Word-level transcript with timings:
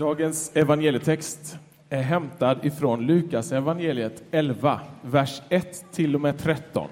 Dagens 0.00 0.56
evangelietext 0.56 1.58
är 1.88 2.02
hämtad 2.02 2.64
ifrån 2.66 3.06
Lukas 3.06 3.52
evangeliet 3.52 4.22
11, 4.30 4.80
vers 5.02 5.42
1 5.48 5.92
till 5.92 6.14
och 6.14 6.20
med 6.20 6.38
13. 6.38 6.88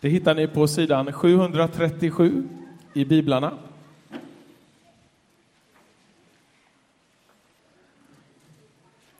Det 0.00 0.08
hittar 0.08 0.34
ni 0.34 0.48
på 0.48 0.66
sidan 0.66 1.12
737 1.12 2.48
i 2.94 3.04
biblarna. 3.04 3.58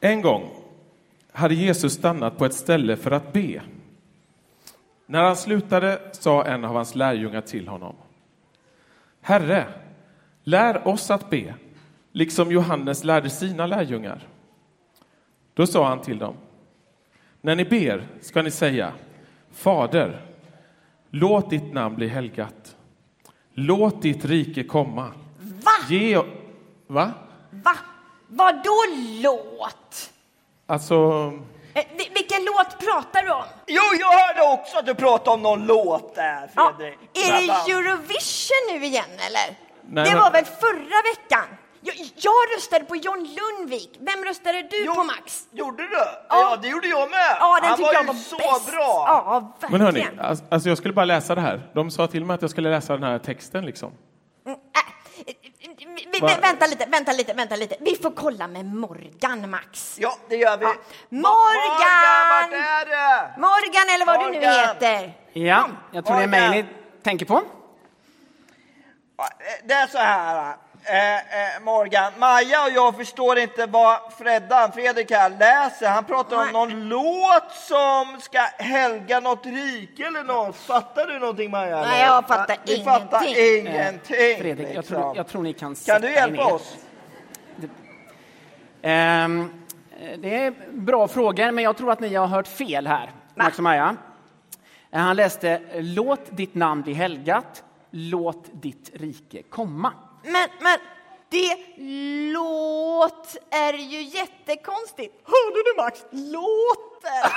En 0.01 0.23
gång 0.23 0.51
hade 1.33 1.55
Jesus 1.55 1.93
stannat 1.93 2.39
på 2.39 2.45
ett 2.45 2.55
ställe 2.55 2.97
för 2.97 3.11
att 3.11 3.33
be. 3.33 3.63
När 5.07 5.23
han 5.23 5.37
slutade 5.37 6.01
sa 6.13 6.45
en 6.45 6.65
av 6.65 6.75
hans 6.75 6.95
lärjungar 6.95 7.41
till 7.41 7.69
honom. 7.69 7.95
Herre, 9.21 9.67
lär 10.45 10.89
oss 10.89 11.11
att 11.11 11.31
be, 11.31 11.55
liksom 12.15 12.53
Johannes 12.53 13.05
lärde 13.05 13.31
sina 13.31 13.67
lärjungar. 13.67 14.29
Då 15.55 15.67
sa 15.67 15.89
han 15.89 16.01
till 16.01 16.19
dem. 16.19 16.35
När 17.41 17.57
ni 17.57 17.65
ber 17.65 18.07
ska 18.21 18.43
ni 18.43 18.51
säga 18.51 18.93
Fader, 19.53 20.21
låt 21.11 21.51
ditt 21.51 21.73
namn 21.73 21.95
bli 21.97 22.09
helgat. 22.09 22.77
Låt 23.55 24.03
ditt 24.03 24.25
rike 24.25 24.65
komma. 24.65 25.11
Va? 25.41 25.71
Ge... 25.89 26.17
Va? 26.87 27.11
Va? 27.51 27.75
Vadå 28.29 28.85
låt? 29.23 30.11
Alltså... 30.67 30.95
Eh, 31.75 31.85
vi- 31.91 32.11
vilken 32.15 32.45
låt 32.45 32.79
pratar 32.87 33.23
du 33.23 33.33
om? 33.33 33.45
Jo, 33.67 33.83
jag 34.01 34.13
hörde 34.19 34.55
också 34.63 34.79
att 34.79 34.87
du 34.87 34.95
pratade 34.95 35.31
om 35.35 35.43
någon 35.43 35.67
låt 35.67 36.15
där, 36.15 36.51
Ja, 36.55 36.75
Fredrik. 36.79 36.99
är 37.13 37.47
det. 37.67 37.73
Eurovision 37.73 38.81
nu 38.81 38.85
igen 38.87 39.05
eller? 39.11 39.57
Nej, 39.89 40.05
det 40.05 40.11
men- 40.11 40.19
var 40.19 40.31
väl 40.31 40.45
förra 40.45 41.03
veckan? 41.15 41.57
Jag, 41.87 41.95
jag 42.17 42.35
röstade 42.57 42.85
på 42.85 42.97
John 42.97 43.29
Lundvik. 43.37 43.97
Vem 44.01 44.25
röstade 44.25 44.63
du 44.63 44.85
Jo, 44.85 44.95
på 44.95 45.05
Max? 45.05 45.49
Gjorde 45.53 45.83
du? 45.83 45.99
Ja. 46.29 46.57
det 46.63 46.69
gjorde 46.69 46.89
jag 46.89 47.11
med. 47.11 47.37
Ja, 47.41 47.59
den 47.63 47.71
Han 47.71 47.81
var 47.83 47.93
jag 47.93 48.03
ju 48.03 48.07
var 48.07 48.15
så 48.15 48.37
bäst. 48.37 48.67
bra. 48.73 49.05
Ja, 49.09 49.57
Men 49.71 49.81
hörni, 49.81 50.01
verkligen. 50.01 50.21
alltså 50.21 50.45
alltså 50.51 50.69
jag 50.69 50.79
skulle 50.79 50.95
bara 50.95 51.05
läsa 51.05 51.35
det 51.35 51.41
här. 51.41 51.71
De 51.75 51.91
sa 51.91 52.07
till 52.07 52.25
mig 52.25 52.35
att 52.35 52.43
jag 52.43 52.51
skulle 52.51 52.71
läsa 52.71 52.93
den 52.93 53.03
här 53.03 53.19
texten 53.19 53.67
liksom. 53.67 53.93
Mm, 54.47 54.59
äh, 54.59 55.35
vi, 56.13 56.21
Va? 56.21 56.31
vänta 56.43 56.67
lite, 56.67 56.87
vänta 56.87 57.13
lite, 57.13 57.33
vänta 57.35 57.57
lite. 57.57 57.77
Vi 57.81 57.97
får 57.97 58.11
kolla 58.11 58.49
med 58.49 58.65
Morgan, 58.67 59.51
Max. 59.51 59.97
Ja, 60.01 60.17
det 60.29 60.37
gör 60.37 60.57
vi. 60.57 60.65
Ja. 60.65 60.75
Morgan, 61.09 61.25
Morgan! 61.29 62.29
vart 62.31 62.53
är 62.53 62.87
det? 62.87 63.41
Morgan 63.41 63.95
eller 63.95 64.07
vad 64.07 64.21
du 64.21 64.25
nu 64.31 64.47
Morgan. 64.47 64.69
heter. 64.69 65.13
Ja, 65.33 65.69
jag 65.93 66.05
tror 66.07 66.17
det 66.17 66.23
är 66.23 66.27
mig 66.29 66.41
Morgan. 66.49 66.65
ni 66.67 66.67
tänker 67.03 67.27
på. 67.27 67.43
Ja, 69.17 69.25
eh, 69.25 69.67
Det 69.69 69.75
är 69.75 69.87
så 69.87 69.99
här, 69.99 70.57
eh, 70.85 71.15
eh, 71.17 71.63
Morgan. 71.63 72.13
Maja 72.19 72.65
och 72.65 72.71
jag 72.71 72.97
förstår 72.97 73.39
inte 73.39 73.67
vad 73.67 73.99
Freddan, 74.19 74.73
Fredrik 74.73 75.11
här, 75.11 75.31
läser. 75.31 75.89
Han 75.89 76.05
pratar 76.05 76.37
om 76.37 76.49
någon 76.53 76.89
låt 76.89 77.51
som 77.53 78.21
ska 78.21 78.39
helga 78.59 79.21
något 79.21 79.47
rike 79.47 80.07
eller 80.07 80.25
något. 80.25 80.57
Fattar 80.57 81.07
du 81.07 81.19
någonting 81.19 81.51
Maja? 81.51 81.81
Nej, 81.81 82.03
eller? 82.03 82.15
jag 82.15 82.27
fattar 82.29 82.57
Ja, 82.65 82.75
Vi 82.77 82.85
fattar 82.85 83.23
ingenting. 83.25 83.67
ingenting. 83.67 84.39
Fredrik, 84.41 84.69
jag 84.69 84.77
liksom. 84.77 84.97
tror, 84.97 85.17
jag 85.17 85.27
tror 85.29 85.43
ni 85.43 85.53
kan 85.53 85.75
Kan 85.75 86.01
du 86.01 86.13
hjälpa 86.13 86.45
ner. 86.47 86.55
oss? 86.55 86.77
Ehm, 88.83 89.51
det 90.19 90.37
är 90.45 90.55
bra 90.73 91.09
frågor, 91.09 91.51
men 91.51 91.65
jag 91.65 91.77
tror 91.77 91.91
att 91.93 92.01
ni 92.01 92.15
har 92.15 92.27
hört 92.27 92.49
fel 92.49 92.87
här, 92.87 93.11
Max 93.35 93.59
och 93.59 93.63
Maja. 93.65 93.97
Eh, 94.91 95.01
Han 95.01 95.17
läste 95.17 95.61
Låt 95.75 96.21
ditt 96.37 96.55
namn 96.55 96.83
bli 96.83 96.93
helgat, 96.93 97.65
låt 97.91 98.45
ditt 98.53 98.91
rike 98.95 99.43
komma. 99.43 99.93
Men, 100.25 100.49
men 100.61 100.79
det 101.29 101.57
låt 102.33 103.37
är 103.51 103.73
ju 103.73 104.03
jättekonstigt. 104.03 105.15
Hörde 105.25 105.63
du 105.65 105.75
Max? 105.77 106.05
Låter. 106.11 107.33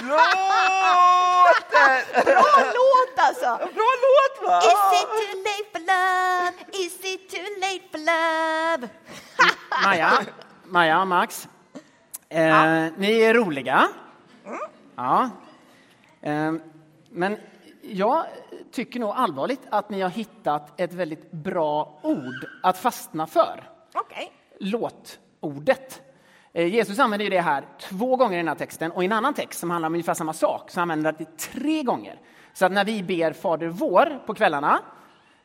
Låter! 0.02 2.24
Bra 2.24 2.44
låt 2.74 3.18
alltså. 3.18 3.56
Bra 3.74 3.90
låt 4.04 4.48
va? 4.48 4.58
Is 4.58 5.00
it 5.00 5.08
too 5.08 5.42
late 5.42 5.64
for 5.72 5.80
love? 5.80 6.52
Is 6.84 7.04
it 7.04 7.30
too 7.30 7.48
late 7.60 7.82
for 7.92 7.98
love? 7.98 8.88
Maja, 9.84 10.10
Maja 10.64 11.04
Max, 11.04 11.48
eh, 12.28 12.86
ni 12.96 13.20
är 13.20 13.34
roliga. 13.34 13.88
Ja. 14.96 15.30
Eh, 16.22 16.52
men 17.10 17.36
jag 17.90 18.24
tycker 18.72 19.00
nog 19.00 19.10
allvarligt 19.10 19.60
att 19.70 19.90
ni 19.90 20.00
har 20.00 20.10
hittat 20.10 20.80
ett 20.80 20.92
väldigt 20.92 21.32
bra 21.32 21.98
ord 22.02 22.46
att 22.62 22.78
fastna 22.78 23.26
för. 23.26 23.70
Okej. 23.94 24.32
låtordet. 24.58 26.02
Eh, 26.52 26.66
Jesus 26.66 26.98
använder 26.98 27.30
det 27.30 27.40
här 27.40 27.64
två 27.80 28.16
gånger 28.16 28.34
i 28.34 28.36
den 28.36 28.48
här 28.48 28.54
texten 28.54 28.90
och 28.90 29.02
i 29.02 29.06
en 29.06 29.12
annan 29.12 29.34
text 29.34 29.60
som 29.60 29.70
handlar 29.70 29.86
om 29.86 29.94
ungefär 29.94 30.14
samma 30.14 30.32
sak 30.32 30.70
så 30.70 30.80
använder 30.80 31.12
han 31.12 31.14
det 31.18 31.38
tre 31.38 31.82
gånger. 31.82 32.20
Så 32.52 32.66
att 32.66 32.72
när 32.72 32.84
vi 32.84 33.02
ber 33.02 33.32
Fader 33.32 33.66
vår 33.66 34.22
på 34.26 34.34
kvällarna, 34.34 34.80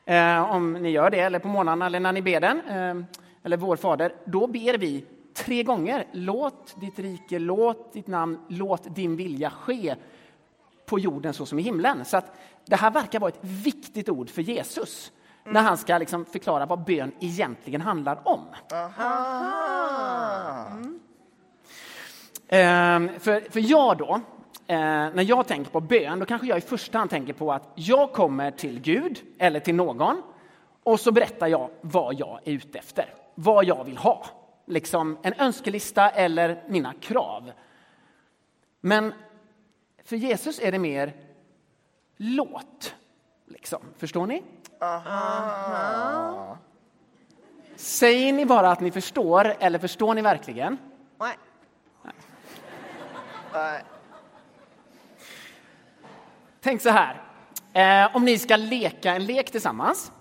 eh, 0.05 0.51
om 0.51 0.73
ni 0.73 0.89
gör 0.89 1.09
det, 1.09 1.19
eller 1.19 1.39
på 1.39 1.47
morgnarna 1.47 1.85
eller 1.85 1.99
när 1.99 2.11
ni 2.11 2.21
ber 2.21 2.41
den, 2.41 2.59
eh, 2.59 3.05
eller 3.43 3.57
vår 3.57 3.75
Fader, 3.75 4.13
då 4.25 4.47
ber 4.47 4.77
vi 4.77 5.05
tre 5.33 5.63
gånger. 5.63 6.05
Låt 6.11 6.81
ditt 6.81 6.99
rike, 6.99 7.39
låt 7.39 7.93
ditt 7.93 8.07
namn, 8.07 8.39
låt 8.47 8.95
din 8.95 9.15
vilja 9.15 9.49
ske 9.49 9.95
på 10.85 10.99
jorden 10.99 11.33
så 11.33 11.45
som 11.45 11.59
i 11.59 11.61
himlen. 11.61 12.05
Så 12.05 12.17
att 12.17 12.39
det 12.65 12.75
här 12.75 12.91
verkar 12.91 13.19
vara 13.19 13.29
ett 13.29 13.39
viktigt 13.41 14.09
ord 14.09 14.29
för 14.29 14.41
Jesus 14.41 15.11
när 15.43 15.61
han 15.61 15.77
ska 15.77 15.97
liksom 15.97 16.25
förklara 16.25 16.65
vad 16.65 16.83
bön 16.83 17.11
egentligen 17.19 17.81
handlar 17.81 18.27
om. 18.27 18.41
Ehm, 22.47 23.09
för, 23.19 23.51
för 23.51 23.59
jag 23.59 23.97
då, 23.97 24.21
eh, 24.67 24.77
när 24.77 25.23
jag 25.23 25.47
tänker 25.47 25.71
på 25.71 25.79
bön, 25.79 26.19
då 26.19 26.25
kanske 26.25 26.47
jag 26.47 26.57
i 26.57 26.61
första 26.61 26.97
hand 26.97 27.09
tänker 27.09 27.33
på 27.33 27.53
att 27.53 27.71
jag 27.75 28.13
kommer 28.13 28.51
till 28.51 28.81
Gud 28.81 29.21
eller 29.37 29.59
till 29.59 29.75
någon 29.75 30.21
och 30.83 30.99
så 30.99 31.11
berättar 31.11 31.47
jag 31.47 31.69
vad 31.81 32.13
jag 32.19 32.39
är 32.43 32.51
ute 32.51 32.79
efter, 32.79 33.13
vad 33.35 33.65
jag 33.65 33.83
vill 33.83 33.97
ha. 33.97 34.25
Liksom 34.65 35.17
en 35.21 35.33
önskelista 35.37 36.09
eller 36.09 36.63
mina 36.67 36.93
krav. 36.93 37.51
Men 38.81 39.13
för 40.05 40.15
Jesus 40.15 40.59
är 40.59 40.71
det 40.71 40.79
mer 40.79 41.13
låt. 42.17 42.95
Liksom. 43.47 43.81
Förstår 43.97 44.27
ni? 44.27 44.43
Säger 47.75 48.33
ni 48.33 48.45
bara 48.45 48.71
att 48.71 48.79
ni 48.79 48.91
förstår 48.91 49.53
eller 49.59 49.79
förstår 49.79 50.13
ni 50.13 50.21
verkligen? 50.21 50.77
Nej. 51.19 51.37
Nej. 53.53 53.83
Tänk 56.61 56.81
så 56.81 56.89
här. 56.89 57.21
Eh, 57.73 58.15
om 58.15 58.25
ni 58.25 58.39
ska 58.39 58.55
leka 58.55 59.15
en 59.15 59.25
lek 59.25 59.51
tillsammans. 59.51 60.11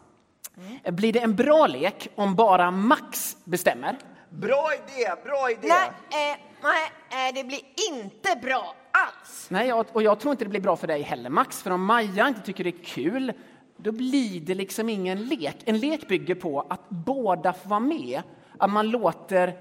eh, 0.82 0.92
Blir 0.94 1.12
det 1.12 1.20
en 1.20 1.36
bra 1.36 1.66
lek 1.66 2.08
om 2.14 2.34
bara 2.34 2.70
Max 2.70 3.36
bestämmer? 3.44 3.96
Bra 4.40 4.70
idé, 4.74 5.10
bra 5.24 5.50
idé. 5.50 5.68
Nej, 5.68 6.32
eh, 6.32 6.38
nej, 6.62 7.28
eh, 7.28 7.34
det 7.34 7.44
blir 7.44 7.60
inte 7.92 8.38
bra 8.42 8.74
alls. 8.92 9.46
Nej, 9.50 9.68
jag- 9.68 9.86
och 9.92 10.02
jag 10.02 10.20
tror 10.20 10.32
inte 10.32 10.44
det 10.44 10.50
blir 10.50 10.60
bra 10.60 10.76
för 10.76 10.86
dig 10.86 11.02
heller 11.02 11.30
Max. 11.30 11.62
För 11.62 11.70
om 11.70 11.84
Maja 11.84 12.28
inte 12.28 12.40
tycker 12.40 12.64
det 12.64 12.70
är 12.70 12.84
kul, 12.84 13.32
då 13.76 13.92
blir 13.92 14.40
det 14.40 14.54
liksom 14.54 14.88
ingen 14.88 15.24
lek. 15.24 15.56
En 15.64 15.78
lek 15.78 16.08
bygger 16.08 16.34
på 16.34 16.66
att 16.70 16.88
båda 16.88 17.52
får 17.52 17.68
vara 17.70 17.80
med. 17.80 18.22
Att 18.58 18.70
man 18.70 18.88
låter 18.90 19.56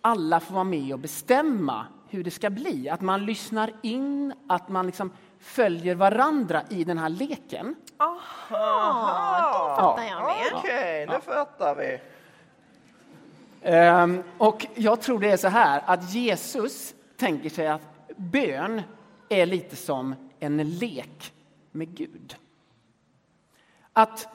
alla 0.00 0.40
få 0.40 0.52
vara 0.54 0.64
med 0.64 0.92
och 0.92 0.98
bestämma 0.98 1.86
hur 2.08 2.24
det 2.24 2.30
ska 2.30 2.50
bli. 2.50 2.88
Att 2.88 3.00
man 3.00 3.26
lyssnar 3.26 3.70
in, 3.82 4.34
att 4.48 4.68
man 4.68 4.86
liksom 4.86 5.12
följer 5.40 5.94
varandra 5.94 6.62
i 6.70 6.84
den 6.84 6.98
här 6.98 7.08
leken. 7.08 7.74
Aha, 7.98 9.52
då 9.52 9.76
fattar 9.76 10.04
jag 10.04 10.22
mer. 10.24 10.52
Okej, 10.54 11.06
nu 11.06 11.20
fattar 11.20 11.74
vi. 11.74 12.00
Ehm, 13.66 14.22
och 14.38 14.66
jag 14.74 15.00
tror 15.00 15.18
det 15.18 15.30
är 15.30 15.36
så 15.36 15.48
här 15.48 15.82
att 15.86 16.14
Jesus 16.14 16.94
tänker 17.16 17.50
sig 17.50 17.66
att 17.66 17.82
bön 18.16 18.82
är 19.28 19.46
lite 19.46 19.76
som 19.76 20.14
en 20.40 20.70
lek 20.78 21.32
med 21.72 21.96
Gud. 21.96 22.36
Att 23.92 24.28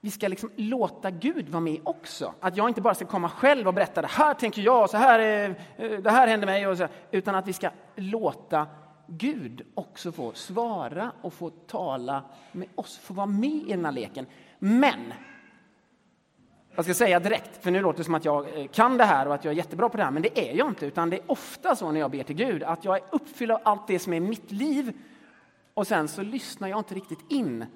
vi 0.00 0.10
ska 0.10 0.28
liksom 0.28 0.50
låta 0.56 1.10
Gud 1.10 1.48
vara 1.48 1.60
med 1.60 1.80
också. 1.84 2.34
Att 2.40 2.56
jag 2.56 2.68
inte 2.68 2.80
bara 2.80 2.94
ska 2.94 3.04
komma 3.04 3.28
själv 3.28 3.68
och 3.68 3.74
berätta 3.74 4.02
det 4.02 4.08
här 4.08 4.34
tänker 4.34 4.62
jag, 4.62 4.90
så 4.90 4.96
här, 4.96 5.18
är, 5.18 5.54
eh, 5.76 5.90
det 5.90 6.10
här 6.10 6.28
händer 6.28 6.46
mig. 6.46 6.66
Och 6.66 6.78
så, 6.78 6.88
utan 7.10 7.34
att 7.34 7.48
vi 7.48 7.52
ska 7.52 7.70
låta 7.96 8.66
Gud 9.06 9.62
också 9.74 10.12
få 10.12 10.32
svara 10.32 11.12
och 11.22 11.32
få 11.32 11.50
tala 11.50 12.22
med 12.52 12.68
oss, 12.74 12.98
få 12.98 13.14
vara 13.14 13.26
med 13.26 13.50
i 13.50 13.70
den 13.70 13.84
här 13.84 13.92
leken. 13.92 14.26
Men 14.58 15.12
jag 16.74 16.84
ska 16.84 16.94
säga 16.94 17.20
direkt, 17.20 17.64
för 17.64 17.70
nu 17.70 17.82
låter 17.82 17.98
det 17.98 18.04
som 18.04 18.14
att 18.14 18.24
jag 18.24 18.58
eh, 18.58 18.66
kan 18.66 18.98
det 18.98 19.04
här 19.04 19.28
och 19.28 19.34
att 19.34 19.44
jag 19.44 19.52
är 19.52 19.56
jättebra 19.56 19.88
på 19.88 19.96
det 19.96 20.04
här, 20.04 20.10
men 20.10 20.22
det 20.22 20.50
är 20.50 20.54
jag 20.54 20.68
inte. 20.68 20.86
Utan 20.86 21.10
det 21.10 21.16
är 21.16 21.22
ofta 21.26 21.76
så 21.76 21.92
när 21.92 22.00
jag 22.00 22.10
ber 22.10 22.22
till 22.22 22.36
Gud 22.36 22.62
att 22.62 22.84
jag 22.84 22.96
är 22.96 23.02
uppfylld 23.12 23.50
av 23.50 23.60
allt 23.64 23.86
det 23.86 23.98
som 23.98 24.12
är 24.12 24.20
mitt 24.20 24.52
liv 24.52 24.92
och 25.74 25.86
sen 25.86 26.08
så 26.08 26.22
lyssnar 26.22 26.68
jag 26.68 26.78
inte 26.78 26.94
riktigt 26.94 27.32
in 27.32 27.66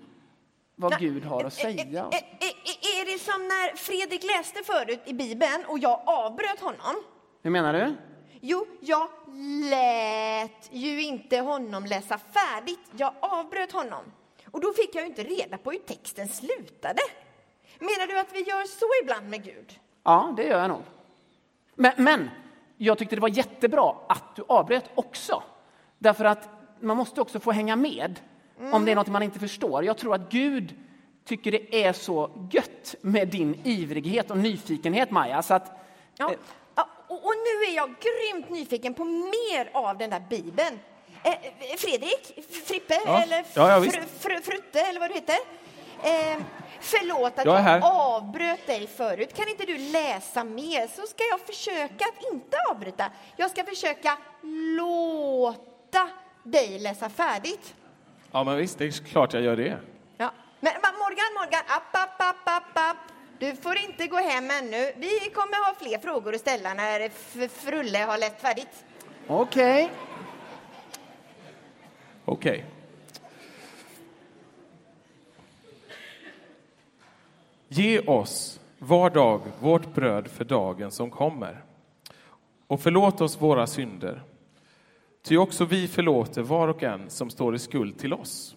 vad 0.77 0.99
Gud 0.99 1.25
har 1.25 1.45
att 1.45 1.55
säga. 1.55 2.01
Är, 2.01 2.17
är, 2.41 3.01
är 3.01 3.13
det 3.13 3.19
som 3.19 3.49
när 3.49 3.77
Fredrik 3.77 4.25
läste 4.37 4.65
förut 4.65 5.01
i 5.05 5.15
Bibeln 5.15 5.65
och 5.67 5.79
jag 5.79 6.01
avbröt 6.07 6.61
honom. 6.61 7.03
Hur 7.43 7.51
menar 7.51 7.73
du? 7.73 7.95
Jo, 8.41 8.67
jag 8.81 9.09
lät 9.71 10.69
ju 10.71 11.03
inte 11.03 11.39
honom 11.39 11.85
läsa 11.87 12.19
färdigt. 12.19 12.81
Jag 12.97 13.15
avbröt 13.21 13.73
honom. 13.73 14.05
Och 14.51 14.61
då 14.61 14.73
fick 14.73 14.95
jag 14.95 15.03
ju 15.03 15.09
inte 15.09 15.23
reda 15.23 15.59
på 15.59 15.71
hur 15.71 15.79
texten 15.79 16.29
slutade. 16.29 17.01
Menar 17.79 18.07
du 18.07 18.19
att 18.19 18.33
vi 18.33 18.43
gör 18.43 18.65
så 18.65 18.87
ibland 19.03 19.29
med 19.31 19.45
Gud? 19.45 19.79
Ja, 20.05 20.35
det 20.37 20.43
gör 20.45 20.61
jag 20.61 20.69
nog. 20.69 20.83
Men, 21.75 21.93
men 21.97 22.31
jag 22.77 22.99
tyckte 22.99 23.17
det 23.17 23.21
var 23.23 23.29
jättebra 23.29 23.95
att 24.09 24.37
du 24.37 24.45
avbröt 24.49 24.91
också. 24.95 25.43
Därför 25.99 26.25
att 26.25 26.49
man 26.81 26.97
måste 26.97 27.21
också 27.21 27.41
få 27.41 27.53
hänga 27.53 27.77
med 27.77 28.21
om 28.73 28.85
det 28.85 28.93
är 28.93 28.97
något 28.97 29.09
man 29.09 29.23
inte 29.23 29.39
förstår. 29.39 29.85
Jag 29.85 29.99
tror 29.99 30.15
att 30.15 30.31
Gud 30.31 30.75
tycker 31.25 31.53
det 31.53 31.85
är 31.85 31.93
så 31.93 32.31
gött 32.53 32.95
med 33.01 33.29
din 33.29 33.61
ivrighet 33.65 34.31
och 34.31 34.39
nyfikenhet, 34.39 35.11
Maja. 35.11 35.43
Så 35.43 35.55
att, 35.55 35.73
Ja. 36.17 36.33
eh, 36.33 36.39
Ja, 36.75 36.89
och, 37.09 37.25
och 37.25 37.33
nu 37.37 37.71
är 37.73 37.77
jag 37.77 37.89
grymt 38.01 38.51
nyfiken 38.51 38.95
på 38.95 39.05
mer 39.05 39.71
av 39.73 39.99
den 39.99 40.11
där 40.11 40.23
Bibeln. 40.31 40.79
Eh, 41.23 41.33
Fredrik, 41.79 42.45
Frippe 42.67 42.95
Ja. 43.07 43.23
eller 43.23 43.45
Ja, 43.55 43.71
ja, 43.85 43.91
fr, 43.91 44.01
fr, 44.19 44.41
Frutte 44.51 44.81
eller 44.81 45.01
vad 45.01 45.11
du 45.11 45.15
heter. 45.15 45.37
Eh, 46.03 46.43
förlåt 46.81 47.39
att 47.39 47.45
Jag 47.45 47.65
jag 47.65 47.85
avbröt 47.85 48.67
dig 48.67 48.87
förut. 48.87 49.35
Kan 49.35 49.49
inte 49.49 49.65
du 49.65 49.79
läsa 49.79 50.45
mer 50.45 50.87
så 50.87 51.07
ska 51.07 51.25
jag 51.31 51.41
försöka 51.41 52.05
att 52.05 52.33
inte 52.33 52.57
avbryta. 52.71 53.11
Jag 53.37 53.51
ska 53.51 53.65
försöka 53.65 54.17
låta 54.77 56.09
dig 56.43 56.79
läsa 56.79 57.09
färdigt. 57.09 57.75
Ja, 58.33 58.45
men 58.45 58.57
visst, 58.57 58.79
det 58.79 58.85
är 58.85 58.91
klart 58.91 59.33
jag 59.33 59.43
gör 59.43 59.57
det. 59.57 59.79
Ja. 60.17 60.33
Men 60.61 60.73
Morgan, 60.83 61.35
Morgan, 61.35 61.63
app, 61.69 61.97
app, 61.97 62.21
app, 62.21 62.49
app, 62.49 62.91
app. 62.91 62.97
Du 63.39 63.57
får 63.57 63.79
inte 63.79 64.07
gå 64.07 64.17
hem 64.17 64.51
ännu. 64.51 64.93
Vi 64.97 65.31
kommer 65.35 65.67
ha 65.67 65.75
fler 65.81 65.99
frågor 65.99 66.35
att 66.35 66.41
ställa 66.41 66.75
när 66.75 67.09
Frulle 67.49 67.99
har 67.99 68.19
läst 68.19 68.41
färdigt. 68.41 68.85
Okej. 69.27 69.91
Okej. 72.25 72.65
Ge 77.69 78.01
oss 78.01 78.61
var 78.79 79.11
dag 79.11 79.41
vårt 79.61 79.95
bröd 79.95 80.29
för 80.29 80.45
dagen 80.45 80.91
som 80.91 81.11
kommer. 81.11 81.65
Och 82.67 82.81
förlåt 82.81 83.21
oss 83.21 83.41
våra 83.41 83.67
synder. 83.67 84.23
Ty 85.23 85.37
också 85.37 85.65
vi 85.65 85.89
förlåter 85.89 86.43
var 86.43 86.69
och 86.69 86.83
en 86.83 87.11
som 87.11 87.31
står 87.31 87.55
i 87.55 87.59
skuld 87.59 87.99
till 87.99 88.13
oss. 88.13 88.57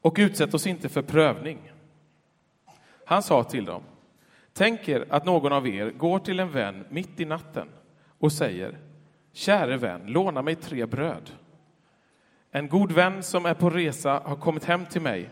Och 0.00 0.14
utsätt 0.18 0.54
oss 0.54 0.66
inte 0.66 0.88
för 0.88 1.02
prövning. 1.02 1.72
Han 3.04 3.22
sa 3.22 3.44
till 3.44 3.64
dem, 3.64 3.82
tänk 4.52 4.88
er 4.88 5.06
att 5.10 5.24
någon 5.24 5.52
av 5.52 5.68
er 5.68 5.90
går 5.90 6.18
till 6.18 6.40
en 6.40 6.50
vän 6.50 6.84
mitt 6.90 7.20
i 7.20 7.24
natten 7.24 7.68
och 8.18 8.32
säger, 8.32 8.78
käre 9.32 9.76
vän, 9.76 10.06
låna 10.06 10.42
mig 10.42 10.54
tre 10.54 10.86
bröd. 10.86 11.30
En 12.50 12.68
god 12.68 12.92
vän 12.92 13.22
som 13.22 13.46
är 13.46 13.54
på 13.54 13.70
resa 13.70 14.22
har 14.24 14.36
kommit 14.36 14.64
hem 14.64 14.86
till 14.86 15.02
mig 15.02 15.30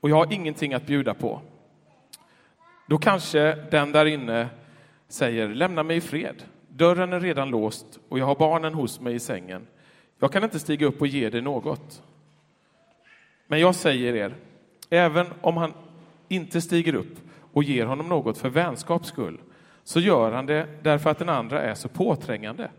och 0.00 0.10
jag 0.10 0.16
har 0.16 0.32
ingenting 0.32 0.74
att 0.74 0.86
bjuda 0.86 1.14
på. 1.14 1.40
Då 2.86 2.98
kanske 2.98 3.54
den 3.70 3.92
där 3.92 4.06
inne 4.06 4.48
säger, 5.08 5.48
lämna 5.48 5.82
mig 5.82 5.96
i 5.96 6.00
fred. 6.00 6.42
Dörren 6.68 7.12
är 7.12 7.20
redan 7.20 7.50
låst 7.50 7.98
och 8.08 8.18
jag 8.18 8.26
har 8.26 8.34
barnen 8.34 8.74
hos 8.74 9.00
mig 9.00 9.14
i 9.14 9.20
sängen. 9.20 9.66
Jag 10.18 10.32
kan 10.32 10.44
inte 10.44 10.58
stiga 10.58 10.86
upp 10.86 11.00
och 11.00 11.06
ge 11.06 11.30
dig 11.30 11.40
något. 11.40 12.02
Men 13.46 13.60
jag 13.60 13.74
säger 13.74 14.14
er, 14.14 14.34
även 14.90 15.26
om 15.40 15.56
han 15.56 15.72
inte 16.28 16.60
stiger 16.60 16.94
upp 16.94 17.16
och 17.52 17.64
ger 17.64 17.86
honom 17.86 18.08
något 18.08 18.38
för 18.38 18.48
vänskaps 18.48 19.08
skull, 19.08 19.38
så 19.84 20.00
gör 20.00 20.32
han 20.32 20.46
det 20.46 20.66
därför 20.82 21.10
att 21.10 21.18
den 21.18 21.28
andra 21.28 21.62
är 21.62 21.74
så 21.74 21.88
påträngande. 21.88 22.70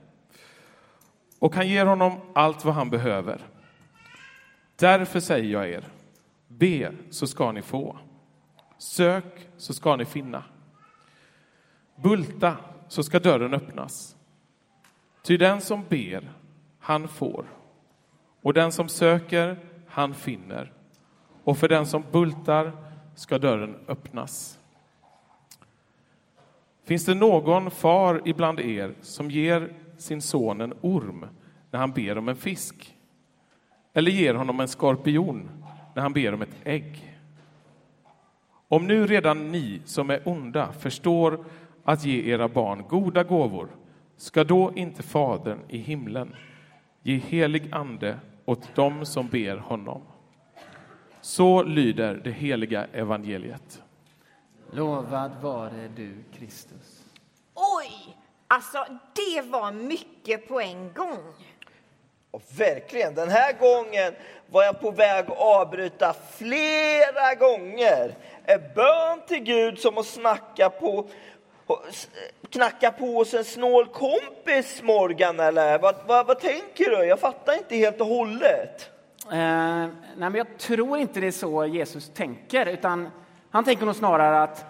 Och 1.39 1.55
han 1.55 1.67
ger 1.67 1.85
honom 1.85 2.13
allt 2.33 2.65
vad 2.65 2.73
han 2.73 2.89
behöver. 2.89 3.41
Därför 4.75 5.19
säger 5.19 5.51
jag 5.51 5.69
er, 5.69 5.83
be 6.57 6.91
så 7.09 7.27
ska 7.27 7.51
ni 7.51 7.61
få. 7.61 7.97
Sök 8.77 9.47
så 9.57 9.73
ska 9.73 9.95
ni 9.95 10.05
finna. 10.05 10.43
Bulta 11.95 12.57
så 12.87 13.03
ska 13.03 13.19
dörren 13.19 13.53
öppnas. 13.53 14.15
Ty 15.23 15.37
den 15.37 15.61
som 15.61 15.85
ber, 15.89 16.31
han 16.79 17.07
får. 17.07 17.45
Och 18.41 18.53
den 18.53 18.71
som 18.71 18.89
söker, 18.89 19.59
han 19.87 20.13
finner. 20.13 20.73
Och 21.43 21.57
för 21.57 21.67
den 21.67 21.85
som 21.85 22.03
bultar 22.11 22.71
ska 23.15 23.37
dörren 23.37 23.75
öppnas. 23.87 24.59
Finns 26.83 27.05
det 27.05 27.15
någon 27.15 27.71
far 27.71 28.21
ibland 28.25 28.59
er 28.59 28.93
som 29.01 29.31
ger 29.31 29.73
sin 29.97 30.21
son 30.21 30.61
en 30.61 30.73
orm 30.81 31.25
när 31.71 31.79
han 31.79 31.91
ber 31.91 32.17
om 32.17 32.29
en 32.29 32.35
fisk? 32.35 32.95
Eller 33.93 34.11
ger 34.11 34.33
honom 34.33 34.59
en 34.59 34.67
skorpion 34.67 35.49
när 35.93 36.01
han 36.01 36.13
ber 36.13 36.33
om 36.33 36.41
ett 36.41 36.55
ägg? 36.63 37.17
Om 38.67 38.87
nu 38.87 39.07
redan 39.07 39.51
ni 39.51 39.81
som 39.85 40.09
är 40.09 40.27
onda 40.27 40.71
förstår 40.71 41.45
att 41.83 42.05
ge 42.05 42.31
era 42.33 42.47
barn 42.47 42.83
goda 42.89 43.23
gåvor, 43.23 43.67
ska 44.17 44.43
då 44.43 44.71
inte 44.75 45.03
Fadern 45.03 45.59
i 45.67 45.77
himlen 45.77 46.35
ge 47.01 47.15
helig 47.15 47.73
ande 47.73 48.19
åt 48.45 48.75
dem 48.75 49.05
som 49.05 49.27
ber 49.27 49.57
honom? 49.57 50.01
Så 51.21 51.63
lyder 51.63 52.15
det 52.15 52.31
heliga 52.31 52.85
evangeliet. 52.85 53.81
Lovad 54.71 55.31
vare 55.41 55.87
du, 55.95 56.23
Kristus. 56.33 57.03
Oj! 57.53 58.17
Alltså, 58.47 58.85
det 59.15 59.41
var 59.41 59.71
mycket 59.71 60.47
på 60.47 60.61
en 60.61 60.93
gång. 60.93 61.33
Och 62.31 62.41
verkligen, 62.57 63.15
den 63.15 63.29
här 63.29 63.53
gången 63.53 64.13
var 64.51 64.63
jag 64.63 64.81
på 64.81 64.91
väg 64.91 65.25
att 65.31 65.37
avbryta 65.37 66.15
flera 66.37 67.35
gånger. 67.39 68.15
Är 68.45 68.57
bön 68.75 69.21
till 69.27 69.43
Gud 69.43 69.79
som 69.79 69.97
att 69.97 70.05
snacka 70.05 70.69
på, 70.69 71.07
knacka 72.49 72.91
på 72.91 73.05
hos 73.05 73.33
en 73.33 73.43
snål 73.43 73.87
kompis, 73.87 74.81
Morgan, 74.83 75.39
eller? 75.39 75.79
Vad, 75.79 75.95
vad, 76.07 76.27
vad 76.27 76.39
tänker 76.39 76.89
du? 76.89 77.03
Jag 77.05 77.19
fattar 77.19 77.53
inte 77.53 77.75
helt 77.75 78.01
och 78.01 78.07
hållet. 78.07 78.89
Eh, 79.31 79.37
nej, 79.37 79.89
men 80.15 80.35
jag 80.35 80.57
tror 80.57 80.97
inte 80.97 81.19
det 81.19 81.27
är 81.27 81.31
så 81.31 81.65
Jesus 81.65 82.11
tänker, 82.13 82.65
utan 82.65 83.09
han 83.51 83.63
tänker 83.63 83.85
nog 83.85 83.95
snarare 83.95 84.43
att 84.43 84.65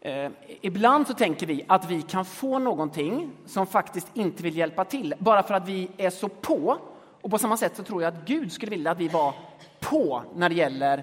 eh, 0.00 0.30
ibland 0.60 1.06
så 1.06 1.14
tänker 1.14 1.46
vi 1.46 1.64
att 1.68 1.90
vi 1.90 2.02
kan 2.02 2.24
få 2.24 2.58
någonting 2.58 3.30
som 3.46 3.66
faktiskt 3.66 4.08
inte 4.14 4.42
vill 4.42 4.56
hjälpa 4.56 4.84
till, 4.84 5.14
bara 5.18 5.42
för 5.42 5.54
att 5.54 5.68
vi 5.68 5.90
är 5.96 6.10
så 6.10 6.28
på. 6.28 6.78
Och 7.20 7.30
på 7.30 7.38
samma 7.38 7.56
sätt 7.56 7.76
så 7.76 7.82
tror 7.82 8.02
jag 8.02 8.14
att 8.14 8.24
Gud 8.24 8.52
skulle 8.52 8.70
vilja 8.70 8.90
att 8.90 8.98
vi 8.98 9.08
var 9.08 9.34
på 9.80 10.22
när 10.34 10.48
det 10.48 10.54
gäller 10.54 11.02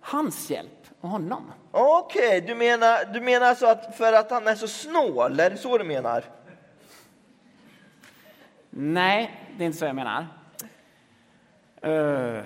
hans 0.00 0.50
hjälp 0.50 0.86
och 1.00 1.08
honom. 1.08 1.52
Okej, 1.70 2.40
du, 2.40 2.54
menar, 2.54 3.12
du 3.12 3.20
menar 3.20 3.46
alltså 3.46 3.66
att 3.66 3.96
för 3.96 4.12
att 4.12 4.30
han 4.30 4.46
är 4.46 4.54
så 4.54 4.68
snål? 4.68 5.40
Är 5.40 5.50
det 5.50 5.56
så 5.56 5.78
du 5.78 5.84
menar? 5.84 6.24
Nej, 8.70 9.40
det 9.56 9.64
är 9.64 9.66
inte 9.66 9.78
så 9.78 9.84
jag 9.84 9.94
menar. 9.94 10.26
Eh, 11.82 12.44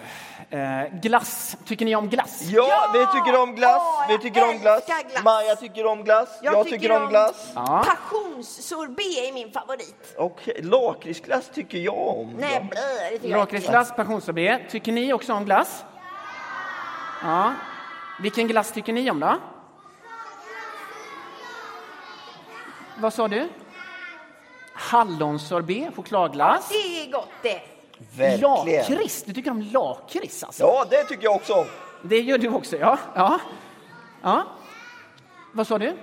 eh, 0.50 1.00
glass. 1.00 1.56
Tycker 1.64 1.84
ni 1.84 1.96
om 1.96 2.08
glass? 2.08 2.42
Ja, 2.42 2.66
Ja! 2.68 2.90
vi 2.92 3.18
tycker 3.18 3.40
om 3.42 3.54
glass. 3.54 3.82
Åh, 3.82 4.04
vi 4.08 4.12
jag 4.12 4.22
tycker 4.22 4.48
om 4.48 4.58
glass. 4.58 4.86
glass. 4.86 5.24
Maja 5.24 5.56
tycker 5.56 5.86
om 5.86 6.04
glass. 6.04 6.28
Jag, 6.42 6.66
tycker, 6.68 6.92
om 7.02 7.08
glass. 7.08 7.52
Ja. 7.54 7.84
Passionssorbet 7.86 9.06
är 9.06 9.32
min 9.32 9.52
favorit. 9.52 10.14
Okej, 10.18 10.62
lakritsglass 10.62 11.50
tycker 11.54 11.78
jag 11.78 12.18
om. 12.18 12.36
Nej, 12.38 12.68
blö, 12.70 12.80
tycker 13.10 13.28
jag. 13.28 13.38
Lakritsglass, 13.38 13.96
passionssorbet. 13.96 14.70
Tycker 14.70 14.92
ni 14.92 15.12
också 15.12 15.32
om 15.32 15.44
glass? 15.44 15.84
Ja. 17.22 17.52
Vilken 18.20 18.48
glass 18.48 18.72
tycker 18.72 18.92
ni 18.92 19.10
om 19.10 19.20
då? 19.20 19.38
Vad 22.98 23.14
sa 23.14 23.28
du? 23.28 23.48
Hallonsorbet, 24.74 25.96
chokladglass. 25.96 26.68
Det 26.68 26.74
är 27.06 27.12
gott 27.12 27.28
det. 27.42 27.60
Verkligen. 28.16 28.40
Lakrits, 28.40 29.22
du 29.22 29.32
tycker 29.32 29.50
om 29.50 29.62
lakrits 29.62 30.44
alltså? 30.44 30.62
Ja, 30.62 30.86
det 30.90 31.04
tycker 31.04 31.24
jag 31.24 31.36
också 31.36 31.54
om. 31.54 31.66
Det 32.02 32.20
gör 32.20 32.38
du 32.38 32.48
också, 32.48 32.76
ja. 32.76 32.98
ja. 33.14 33.40
ja. 34.22 34.46
Vad 35.52 35.66
sa 35.66 35.78
du? 35.78 35.96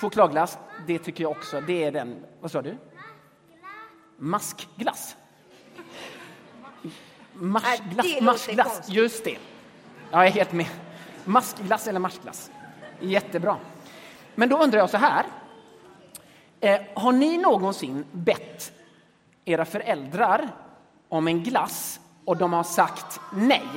Chokladglass, 0.00 0.58
det 0.86 0.98
tycker 0.98 1.24
jag 1.24 1.30
också. 1.30 1.60
Det 1.60 1.84
är 1.84 1.92
den, 1.92 2.24
vad 2.40 2.50
sa 2.50 2.62
du? 2.62 2.76
Maskglass. 4.16 5.16
Maskglass, 7.32 8.46
konstigt. 8.46 8.94
just 8.94 9.24
det. 9.24 9.38
Jag 10.10 10.26
är 10.26 10.30
helt 10.30 10.52
med. 10.52 10.66
Maskglass 11.24 11.86
eller 11.86 12.00
marsglass. 12.00 12.50
Jättebra. 13.00 13.56
Men 14.34 14.48
då 14.48 14.62
undrar 14.62 14.78
jag 14.78 14.90
så 14.90 14.96
här. 14.96 15.24
Eh, 16.60 16.80
har 16.94 17.12
ni 17.12 17.38
någonsin 17.38 18.04
bett 18.12 18.72
era 19.50 19.64
föräldrar 19.64 20.48
om 21.08 21.28
en 21.28 21.42
glass 21.42 22.00
och 22.24 22.36
de 22.36 22.52
har 22.52 22.62
sagt 22.62 23.20
nej? 23.32 23.68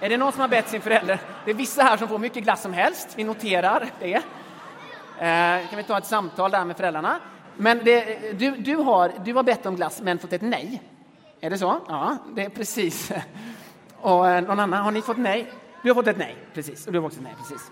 Är 0.00 0.08
det 0.08 0.16
någon 0.16 0.32
som 0.32 0.40
har 0.40 0.48
bett 0.48 0.68
sin 0.68 0.80
förälder? 0.80 1.20
Det 1.44 1.50
är 1.50 1.54
vissa 1.54 1.82
här 1.82 1.96
som 1.96 2.08
får 2.08 2.18
mycket 2.18 2.42
glass 2.44 2.62
som 2.62 2.72
helst. 2.72 3.08
Vi 3.16 3.24
noterar 3.24 3.90
det. 4.00 4.14
Eh, 4.14 5.68
kan 5.68 5.76
vi 5.76 5.82
ta 5.82 5.98
ett 5.98 6.06
samtal 6.06 6.50
där 6.50 6.64
med 6.64 6.76
föräldrarna? 6.76 7.20
Men 7.56 7.80
det, 7.84 8.18
du, 8.38 8.50
du, 8.50 8.76
har, 8.76 9.12
du 9.24 9.34
har 9.34 9.42
bett 9.42 9.66
om 9.66 9.76
glass 9.76 10.00
men 10.02 10.18
fått 10.18 10.32
ett 10.32 10.42
nej. 10.42 10.82
Är 11.40 11.50
det 11.50 11.58
så? 11.58 11.80
Ja, 11.88 12.16
det 12.34 12.44
är 12.44 12.48
precis. 12.48 13.12
Och 14.00 14.28
eh, 14.28 14.42
någon 14.42 14.60
annan, 14.60 14.84
har 14.84 14.90
ni 14.90 15.02
fått 15.02 15.18
nej? 15.18 15.52
Du 15.82 15.90
har 15.90 15.94
fått 15.94 16.06
ett 16.06 16.18
nej, 16.18 16.36
precis. 16.54 16.86
Och 16.86 16.92
du 16.92 16.98
har 16.98 17.06
också 17.06 17.18
ett 17.18 17.24
nej, 17.24 17.34
precis. 17.38 17.70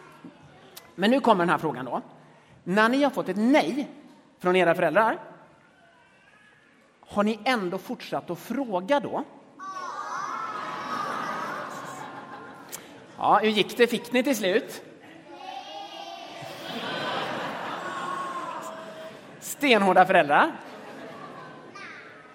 Men 0.94 1.10
nu 1.10 1.20
kommer 1.20 1.44
den 1.44 1.50
här 1.50 1.58
frågan 1.58 1.84
då. 1.84 2.02
När 2.64 2.88
ni 2.88 3.02
har 3.02 3.10
fått 3.10 3.28
ett 3.28 3.36
nej 3.36 3.88
från 4.38 4.56
era 4.56 4.74
föräldrar, 4.74 5.18
har 7.08 7.24
ni 7.24 7.38
ändå 7.44 7.78
fortsatt 7.78 8.30
att 8.30 8.38
fråga 8.38 9.00
då? 9.00 9.24
Ja, 13.18 13.38
hur 13.42 13.48
gick 13.48 13.76
det? 13.76 13.86
Fick 13.86 14.12
ni 14.12 14.22
till 14.22 14.36
slut? 14.36 14.82
Stenhårda 19.40 20.06
föräldrar. 20.06 20.52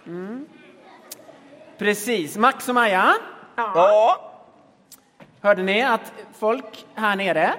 Mm. 0.05 0.47
Precis. 1.77 2.37
Max 2.37 2.69
och 2.69 2.75
Maja, 2.75 3.15
Ja, 3.55 4.31
hörde 5.41 5.63
ni 5.63 5.81
att 5.81 6.13
folk 6.33 6.85
här 6.95 7.15
nere 7.15 7.53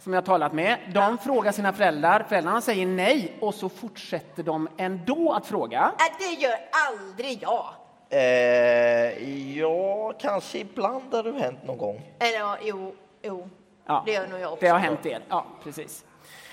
som 0.00 0.12
jag 0.12 0.20
har 0.20 0.26
talat 0.26 0.52
med, 0.52 0.78
de 0.94 1.18
frågar 1.18 1.52
sina 1.52 1.72
föräldrar, 1.72 2.24
föräldrarna 2.28 2.60
säger 2.60 2.86
nej 2.86 3.36
och 3.40 3.54
så 3.54 3.68
fortsätter 3.68 4.42
de 4.42 4.68
ändå 4.76 5.32
att 5.32 5.46
fråga. 5.46 5.92
Äh, 5.98 6.16
det 6.18 6.42
gör 6.42 6.56
aldrig 6.88 7.42
jag. 7.42 7.66
eh, 8.10 9.58
ja, 9.58 10.12
kanske 10.20 10.58
ibland 10.58 11.14
har 11.14 11.22
det 11.22 11.32
hänt 11.40 11.58
någon 11.64 11.78
gång. 11.78 12.12
Eller 12.18 12.38
ja, 12.38 12.56
jo, 12.62 12.94
jo. 13.22 13.48
Ja, 13.86 14.02
Det 14.06 14.12
gör 14.12 14.26
nog 14.28 14.40
jag 14.40 14.52
också. 14.52 14.64
Det 14.64 14.68
har 14.70 14.78
hänt 14.78 15.06
er, 15.06 15.20
ja 15.28 15.46
precis. 15.64 16.04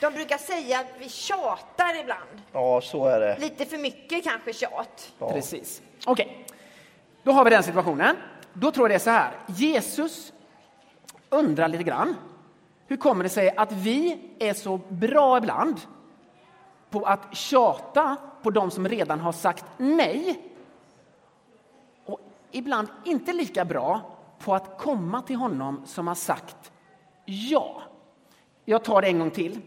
De 0.01 0.13
brukar 0.13 0.37
säga 0.37 0.79
att 0.79 0.87
vi 0.99 1.09
tjatar 1.09 1.99
ibland. 2.01 2.41
Ja, 2.53 2.81
så 2.81 3.05
är 3.07 3.19
det. 3.19 3.37
Lite 3.39 3.65
för 3.65 3.77
mycket 3.77 4.23
kanske 4.23 4.53
tjat. 4.53 5.11
Ja. 5.19 5.31
Precis. 5.31 5.81
Okej, 6.05 6.45
då 7.23 7.31
har 7.31 7.43
vi 7.43 7.49
den 7.49 7.63
situationen. 7.63 8.15
Då 8.53 8.71
tror 8.71 8.83
jag 8.85 8.91
det 8.91 8.95
är 8.95 8.99
så 8.99 9.09
här. 9.09 9.31
Jesus 9.47 10.33
undrar 11.29 11.67
lite 11.67 11.83
grann. 11.83 12.15
Hur 12.87 12.97
kommer 12.97 13.23
det 13.23 13.29
sig 13.29 13.55
att 13.57 13.71
vi 13.71 14.19
är 14.39 14.53
så 14.53 14.79
bra 14.89 15.37
ibland 15.37 15.81
på 16.89 17.05
att 17.05 17.35
tjata 17.35 18.17
på 18.43 18.51
de 18.51 18.71
som 18.71 18.87
redan 18.87 19.19
har 19.19 19.31
sagt 19.31 19.65
nej 19.77 20.41
och 22.05 22.19
ibland 22.51 22.87
inte 23.03 23.33
lika 23.33 23.65
bra 23.65 24.01
på 24.39 24.55
att 24.55 24.77
komma 24.77 25.21
till 25.21 25.35
honom 25.35 25.81
som 25.85 26.07
har 26.07 26.15
sagt 26.15 26.71
ja? 27.25 27.81
Jag 28.65 28.83
tar 28.83 29.01
det 29.01 29.07
en 29.07 29.19
gång 29.19 29.31
till. 29.31 29.61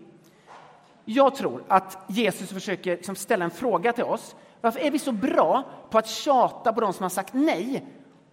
Jag 1.04 1.34
tror 1.34 1.64
att 1.68 2.04
Jesus 2.06 2.50
försöker 2.50 2.96
liksom 2.96 3.16
ställa 3.16 3.44
en 3.44 3.50
fråga 3.50 3.92
till 3.92 4.04
oss. 4.04 4.36
Varför 4.60 4.80
är 4.80 4.90
vi 4.90 4.98
så 4.98 5.12
bra 5.12 5.64
på 5.90 5.98
att 5.98 6.08
tjata 6.08 6.72
på 6.72 6.80
de 6.80 6.92
som 6.92 7.02
har 7.02 7.10
sagt 7.10 7.34
nej 7.34 7.86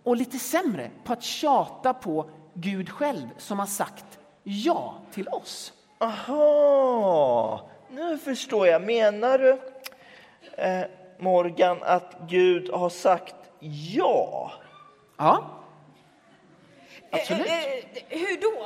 och 0.03 0.15
lite 0.15 0.39
sämre 0.39 0.91
på 1.03 1.13
att 1.13 1.23
tjata 1.23 1.93
på 1.93 2.29
Gud 2.53 2.89
själv 2.89 3.27
som 3.37 3.59
har 3.59 3.65
sagt 3.65 4.14
ja 4.45 4.93
till 5.13 5.27
oss? 5.27 5.73
Aha, 5.97 7.69
nu 7.89 8.17
förstår 8.17 8.67
jag. 8.67 8.81
Menar 8.81 9.37
du, 9.37 9.59
eh, 10.57 10.85
Morgan, 11.17 11.77
att 11.81 12.15
Gud 12.27 12.69
har 12.69 12.89
sagt 12.89 13.35
ja? 13.59 14.51
Ja. 15.17 15.45
Absolut. 17.11 17.47
Eh, 17.47 17.53
eh, 17.53 17.79
hur 18.09 18.41
då? 18.41 18.65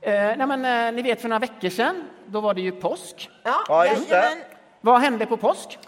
Eh, 0.00 0.36
nej 0.36 0.46
men, 0.46 0.64
eh, 0.64 0.94
ni 0.94 1.02
vet 1.02 1.20
för 1.20 1.28
några 1.28 1.38
veckor 1.38 1.68
sedan, 1.68 2.08
då 2.26 2.40
var 2.40 2.54
det 2.54 2.60
ju 2.60 2.72
påsk. 2.72 3.30
Ja, 3.68 3.86
just 3.86 4.08
det. 4.08 4.36
Vad 4.80 5.00
hände 5.00 5.26
på 5.26 5.36
påsk? 5.36 5.78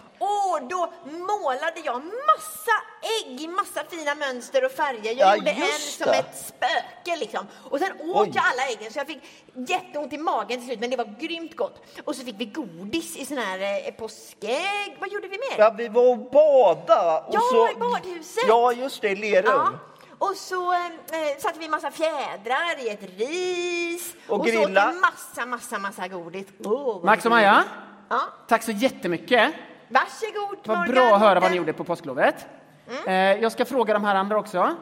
Och 0.55 0.63
då 0.69 0.93
målade 1.05 1.81
jag 1.85 1.95
massa 2.05 2.77
ägg 3.25 3.41
i 3.41 3.49
massa 3.49 3.85
fina 3.91 4.15
mönster 4.15 4.65
och 4.65 4.71
färger. 4.73 5.13
Jag 5.13 5.29
Ja, 5.29 5.37
gjorde 5.37 5.51
en 5.51 5.59
just 5.59 5.99
som 5.99 6.07
det. 6.07 6.19
ett 6.19 6.37
spöke 6.47 7.17
liksom. 7.17 7.47
Och 7.71 7.79
sen 7.79 7.93
åt 8.01 8.27
Oj. 8.27 8.33
jag 8.35 8.45
alla 8.53 8.67
äggen 8.69 8.93
så 8.93 8.99
jag 8.99 9.07
fick 9.07 9.23
jätteont 9.69 10.13
i 10.13 10.19
magen 10.19 10.59
till 10.59 10.67
slut, 10.67 10.81
men 10.81 10.91
det 10.91 10.97
var 10.97 11.17
grymt 11.21 11.57
gott. 11.57 11.83
Och 12.05 12.17
så 12.17 12.25
fick 12.25 12.35
vi 12.39 12.45
godis 12.45 13.17
i 13.17 13.27
sån 13.27 13.39
här 13.39 13.87
eh, 13.89 13.93
påskägg. 13.95 14.97
Vad 15.01 15.09
gjorde 15.13 15.29
vi 15.29 15.39
mer? 15.39 15.59
Ja, 15.59 15.75
vi 15.79 15.89
var 15.89 16.11
och 16.11 16.19
badade. 16.31 17.27
Och 17.29 17.35
Ja, 17.35 17.41
så, 17.51 17.71
i 17.71 17.75
badhuset. 17.75 18.45
Ja, 18.49 18.73
just 18.73 19.03
det, 19.03 19.09
i 19.09 19.17
Lerum. 19.17 19.45
Ja. 19.53 19.71
Och 20.19 20.37
så 20.37 20.73
eh, 20.73 20.79
eh, 20.87 21.39
satte 21.39 21.59
vi 21.59 21.69
massa 21.69 21.91
fjädrar 21.91 22.87
i 22.87 22.89
ett 22.89 23.03
ris. 23.19 24.15
Och 24.29 24.37
så 24.39 24.43
grilla. 24.51 24.89
åt 24.89 24.95
vi 24.95 25.01
massa, 25.01 25.47
massa, 25.47 25.79
massa 25.79 26.09
godis. 26.09 26.47
Oh, 26.65 27.05
Max 27.05 27.25
och 27.25 27.31
det- 27.31 27.35
Maja, 27.37 27.65
Ja, 28.09 28.21
tack 28.49 28.63
så 28.63 28.71
jättemycket. 28.71 29.55
Varsågod 29.89 30.59
Vad 30.65 30.79
Morgan. 30.79 30.95
bra 30.95 31.15
att 31.15 31.21
höra 31.21 31.41
vad 31.41 31.51
ni 31.51 31.57
gjorde 31.57 31.73
på 31.73 31.85
påsklovet. 31.85 32.47
Eh, 33.07 33.15
jag 33.15 33.53
ska 33.53 33.65
fråga 33.65 33.95
de 33.95 34.05
här 34.05 34.15
andra 34.15 34.39
också. 34.39 34.77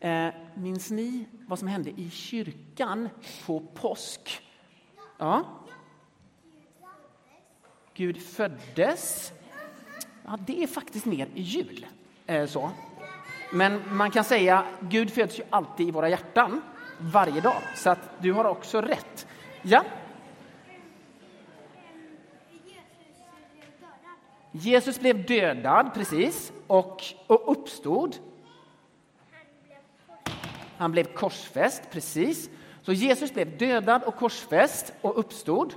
Eh, 0.00 0.28
minns 0.54 0.90
ni 0.90 1.26
vad 1.46 1.58
som 1.58 1.68
hände 1.68 1.90
i 1.90 2.10
kyrkan 2.10 3.08
på 3.46 3.60
påsk? 3.60 4.42
Ja. 5.18 5.44
Gud 7.94 8.22
föddes. 8.22 9.32
Ja, 10.26 10.38
det 10.46 10.62
är 10.62 10.66
faktiskt 10.66 11.06
mer 11.06 11.28
jul. 11.34 11.86
Eh, 12.26 12.46
så. 12.46 12.70
Men 13.52 13.96
man 13.96 14.10
kan 14.10 14.24
säga 14.24 14.64
Gud 14.80 15.10
föds 15.12 15.38
ju 15.38 15.42
alltid 15.50 15.88
i 15.88 15.90
våra 15.90 16.08
hjärtan, 16.08 16.62
varje 16.98 17.40
dag. 17.40 17.62
Så 17.76 17.90
att 17.90 18.10
du 18.18 18.32
har 18.32 18.44
också 18.44 18.80
rätt. 18.80 19.26
Ja, 19.62 19.84
Jesus 24.52 24.98
blev 25.00 25.26
dödad, 25.26 25.94
precis, 25.94 26.52
och, 26.66 27.04
och 27.26 27.52
uppstod. 27.52 28.16
Han 30.78 30.92
blev 30.92 31.04
korsfäst, 31.04 31.82
precis. 31.90 32.50
Så 32.82 32.92
Jesus 32.92 33.32
blev 33.32 33.58
dödad 33.58 34.02
och 34.02 34.16
korsfäst 34.16 34.92
och 35.00 35.18
uppstod. 35.18 35.74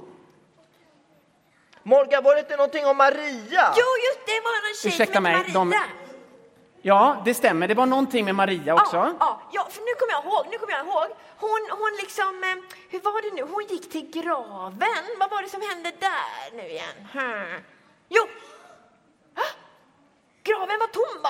Morgan, 1.83 2.23
var 2.23 2.35
det 2.35 2.39
inte 2.41 2.55
någonting 2.57 2.85
om 2.85 2.97
Maria? 2.97 3.73
Jo, 3.77 3.87
just 4.07 4.25
det 4.25 4.39
var 4.43 4.51
en 4.69 4.75
tjej 4.81 4.91
Ursäkta 4.91 5.13
som 5.13 5.23
mig, 5.23 5.33
hette 5.33 5.51
de- 5.51 5.69
Maria. 5.69 5.81
Ja, 6.81 7.21
det 7.25 7.33
stämmer. 7.33 7.67
Det 7.67 7.73
var 7.73 7.85
någonting 7.85 8.25
med 8.25 8.35
Maria 8.35 8.73
också. 8.73 8.95
Ja, 8.95 9.13
ja, 9.19 9.41
ja, 9.51 9.67
för 9.71 9.81
nu 9.81 9.93
kommer 9.99 10.13
jag 10.13 10.23
ihåg. 10.25 10.45
Nu 10.51 10.57
kommer 10.57 10.73
jag 10.73 10.85
ihåg. 10.87 11.17
Hon, 11.37 11.61
hon 11.79 11.91
liksom, 12.01 12.43
eh, 12.43 12.55
hur 12.89 12.99
var 12.99 13.21
det 13.21 13.35
nu? 13.35 13.51
Hon 13.53 13.65
gick 13.69 13.91
till 13.91 14.21
graven. 14.21 15.03
Vad 15.19 15.29
var 15.29 15.41
det 15.41 15.49
som 15.49 15.61
hände 15.61 15.91
där 15.99 16.57
nu 16.57 16.69
igen? 16.69 16.95
Hmm. 17.13 17.61
Jo! 18.09 18.23
Graven 20.65 20.79
var 20.79 20.87
tom 20.87 21.23
va? 21.23 21.29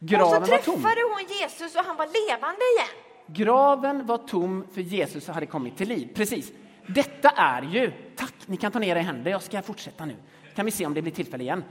och 0.00 0.06
Graven 0.06 0.46
så 0.46 0.50
var 0.50 0.58
tom. 0.58 0.74
träffade 0.74 1.00
hon 1.14 1.38
Jesus 1.40 1.76
och 1.76 1.84
han 1.84 1.96
var 1.96 2.06
levande 2.06 2.60
igen. 2.76 3.02
Graven 3.26 4.06
var 4.06 4.18
tom 4.18 4.64
för 4.74 4.80
Jesus 4.80 5.28
hade 5.28 5.46
kommit 5.46 5.76
till 5.76 5.88
liv. 5.88 6.08
Precis. 6.14 6.52
Detta 6.86 7.28
är 7.30 7.62
ju... 7.62 7.92
Tack, 8.16 8.34
ni 8.46 8.56
kan 8.56 8.72
ta 8.72 8.78
ner 8.78 8.96
era 8.96 9.00
händer. 9.00 9.30
Jag 9.30 9.42
ska 9.42 9.62
fortsätta 9.62 10.04
nu. 10.04 10.16
Kan 10.54 10.64
vi 10.64 10.70
se 10.70 10.86
om 10.86 10.94
det 10.94 11.02
blir 11.02 11.12
tillfälle 11.12 11.44
igen. 11.44 11.64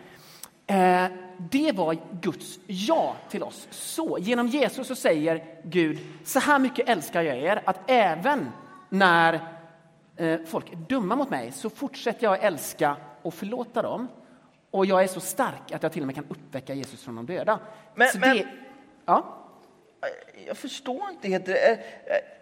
Eh, 0.67 1.05
det 1.37 1.71
var 1.71 1.97
Guds 2.21 2.59
ja 2.67 3.15
till 3.29 3.43
oss. 3.43 3.67
Så 3.71 4.17
genom 4.19 4.47
Jesus 4.47 4.87
så 4.87 4.95
säger 4.95 5.43
Gud, 5.63 5.99
så 6.23 6.39
här 6.39 6.59
mycket 6.59 6.89
älskar 6.89 7.21
jag 7.21 7.37
er 7.37 7.61
att 7.65 7.79
även 7.87 8.51
när 8.89 9.33
eh, 10.15 10.39
folk 10.45 10.71
är 10.71 10.75
dumma 10.75 11.15
mot 11.15 11.29
mig 11.29 11.51
så 11.51 11.69
fortsätter 11.69 12.23
jag 12.23 12.43
älska 12.43 12.97
och 13.21 13.33
förlåta 13.33 13.81
dem. 13.81 14.07
Och 14.75 14.85
jag 14.85 15.03
är 15.03 15.07
så 15.07 15.19
stark 15.19 15.71
att 15.71 15.83
jag 15.83 15.91
till 15.91 16.01
och 16.01 16.05
med 16.05 16.15
kan 16.15 16.25
uppväcka 16.29 16.73
Jesus 16.73 17.03
från 17.03 17.15
de 17.15 17.25
döda. 17.25 17.59
Men- 17.95 18.09
så 18.09 18.19
men- 18.19 18.37
det, 18.37 18.47
ja, 19.05 19.37
Jag 20.47 20.57
förstår 20.57 21.09
inte 21.09 21.27
helt. 21.27 21.47
Eh, 21.47 21.55
eh, 21.55 21.77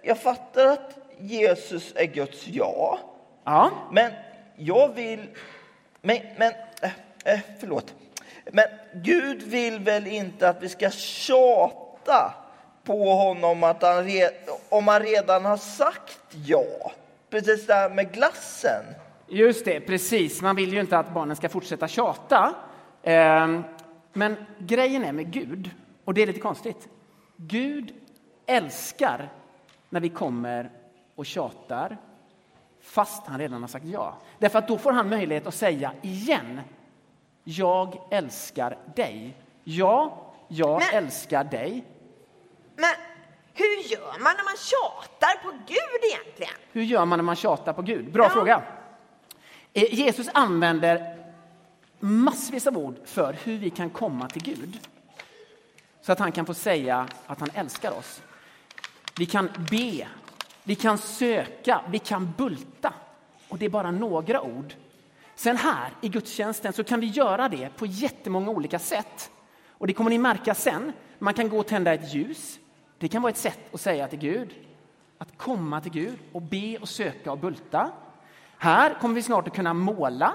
Jag 0.04 0.18
fattar 0.20 0.66
att 0.66 0.98
Jesus 1.20 1.94
är 1.96 2.06
Guds 2.06 2.48
ja. 2.48 3.00
ja, 3.44 3.72
Men 3.92 4.12
jag 4.56 4.94
vill... 4.94 5.30
Men, 6.02 6.18
men 6.38 6.54
eh, 7.26 7.40
förlåt. 7.60 7.94
Men 8.52 8.66
Gud 8.94 9.42
vill 9.42 9.80
väl 9.80 10.08
inte 10.08 10.50
att 10.50 10.64
vi 10.64 10.70
ska 10.70 10.90
tjata 10.90 12.34
på 12.84 13.10
honom 13.14 13.64
att 13.64 13.82
han 13.82 14.04
re, 14.04 14.30
om 14.70 14.88
han 14.88 15.02
redan 15.02 15.46
har 15.46 15.58
sagt 15.58 16.20
ja? 16.46 16.92
Precis 17.30 17.68
det 17.68 17.74
här 17.74 17.90
med 17.90 18.12
glassen. 18.12 18.84
Just 19.34 19.66
det, 19.66 19.80
precis. 19.80 20.42
Man 20.42 20.56
vill 20.56 20.74
ju 20.74 20.80
inte 20.80 20.98
att 20.98 21.14
barnen 21.14 21.36
ska 21.36 21.50
fortsätta 21.50 21.88
tjata. 21.88 22.56
Ehm, 23.04 23.64
Men 24.14 24.36
grejen 24.60 25.04
är 25.04 25.12
med 25.12 25.32
Gud, 25.32 25.72
och 26.06 26.14
det 26.14 26.22
är 26.22 26.28
lite 26.28 26.40
konstigt. 26.40 26.88
Gud 27.38 27.94
älskar 28.46 29.30
när 29.90 30.00
vi 30.00 30.10
kommer 30.10 30.72
och 31.16 31.26
tjatar 31.26 31.98
fast 32.82 33.28
han 33.28 33.40
redan 33.40 33.62
har 33.62 33.68
sagt 33.68 33.86
ja. 33.86 34.18
Därför 34.40 34.60
att 34.60 34.68
då 34.68 34.78
får 34.78 34.92
han 34.92 35.10
möjlighet 35.10 35.48
att 35.48 35.54
säga 35.54 35.92
igen. 36.02 36.62
Jag 37.44 37.98
älskar 38.12 38.78
dig. 38.96 39.38
Ja, 39.64 40.24
jag 40.48 40.82
Men- 40.92 41.04
älskar 41.04 41.44
dig. 41.44 41.84
Men 42.76 42.86
Hur 43.54 43.92
gör 43.92 44.20
man 44.20 44.34
när 44.38 44.44
man 44.44 44.58
tjatar 44.58 45.44
på 45.44 45.50
Gud 45.68 46.12
egentligen? 46.12 46.54
Hur 46.72 46.82
gör 46.84 47.06
man 47.06 47.20
när 47.20 47.24
man 47.24 47.36
tjatar 47.36 47.74
på 47.74 47.82
Gud? 47.82 48.12
Bra 48.12 48.24
Ja. 48.24 48.30
fråga. 48.30 48.62
Eh, 49.74 49.94
Jesus 49.94 50.30
använder 50.34 51.18
massvis 52.00 52.68
av 52.68 52.78
ord 52.78 52.96
för 53.06 53.36
hur 53.44 53.58
vi 53.58 53.70
kan 53.70 53.90
komma 53.90 54.30
till 54.30 54.44
Gud. 54.44 54.80
Så 56.02 56.12
att 56.12 56.20
han 56.20 56.32
kan 56.32 56.46
få 56.46 56.54
säga 56.54 57.08
att 57.28 57.40
han 57.40 57.50
älskar 57.54 57.92
oss. 57.92 58.22
Vi 59.18 59.26
kan 59.26 59.50
be, 59.72 60.08
vi 60.64 60.76
kan 60.76 60.98
söka, 60.98 61.82
vi 61.90 62.00
kan 62.00 62.34
bulta. 62.38 62.94
Och 63.50 63.58
det 63.58 63.66
är 63.66 63.70
bara 63.70 63.92
några 63.92 64.42
ord. 64.42 64.74
Sen 65.36 65.58
här 65.58 65.90
i 66.02 66.10
gudstjänsten 66.10 66.74
så 66.74 66.84
kan 66.84 67.00
vi 67.00 67.08
göra 67.08 67.50
det 67.50 67.70
på 67.78 67.86
jättemånga 67.86 68.50
olika 68.50 68.80
sätt. 68.80 69.32
Och 69.68 69.88
det 69.88 69.94
kommer 69.94 70.10
ni 70.10 70.18
märka 70.18 70.56
sen. 70.56 70.92
Man 71.20 71.34
kan 71.34 71.50
gå 71.50 71.60
och 71.60 71.68
tända 71.68 71.94
ett 71.94 72.14
ljus. 72.14 72.60
Det 72.98 73.08
kan 73.08 73.22
vara 73.22 73.30
ett 73.30 73.38
sätt 73.38 73.74
att 73.74 73.82
säga 73.82 74.08
till 74.08 74.20
Gud. 74.20 74.50
Att 75.18 75.38
komma 75.38 75.82
till 75.82 75.92
Gud 75.92 76.18
och 76.32 76.42
be 76.42 76.78
och 76.78 76.90
söka 76.90 77.32
och 77.32 77.38
bulta. 77.38 77.92
Här 78.64 78.94
kommer 78.94 79.16
vi 79.16 79.22
snart 79.22 79.48
att 79.48 79.56
kunna 79.56 79.74
måla 79.74 80.34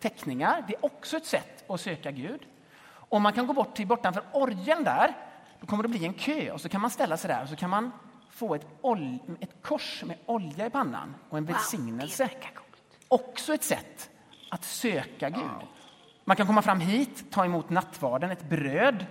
teckningar. 0.00 0.64
Det 0.68 0.74
är 0.74 0.84
också 0.84 1.16
ett 1.16 1.26
sätt 1.26 1.70
att 1.70 1.80
söka 1.80 2.10
Gud. 2.10 2.40
Om 2.88 3.22
man 3.22 3.32
kan 3.32 3.46
gå 3.46 3.52
bort 3.52 3.74
till 3.74 3.86
bortanför 3.86 4.22
orgeln 4.32 4.84
där, 4.84 5.16
då 5.60 5.66
kommer 5.66 5.82
det 5.82 5.88
bli 5.88 6.04
en 6.06 6.14
kö 6.14 6.50
och 6.50 6.60
så 6.60 6.68
kan 6.68 6.80
man 6.80 6.90
ställa 6.90 7.16
sig 7.16 7.28
där 7.28 7.42
och 7.42 7.48
så 7.48 7.56
kan 7.56 7.70
man 7.70 7.92
få 8.30 8.54
ett, 8.54 8.66
ol- 8.82 9.36
ett 9.40 9.62
kors 9.62 10.04
med 10.06 10.16
olja 10.26 10.66
i 10.66 10.70
pannan 10.70 11.14
och 11.30 11.38
en 11.38 11.44
välsignelse. 11.44 12.28
Också 13.08 13.54
ett 13.54 13.64
sätt 13.64 14.10
att 14.50 14.64
söka 14.64 15.30
Gud. 15.30 15.68
Man 16.24 16.36
kan 16.36 16.46
komma 16.46 16.62
fram 16.62 16.80
hit, 16.80 17.24
ta 17.30 17.44
emot 17.44 17.70
nattvarden, 17.70 18.30
ett 18.30 18.48
bröd. 18.48 19.06